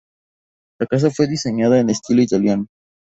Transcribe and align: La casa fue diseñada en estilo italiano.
La 0.79 0.87
casa 0.87 1.11
fue 1.11 1.27
diseñada 1.27 1.79
en 1.79 1.91
estilo 1.91 2.23
italiano. 2.23 2.65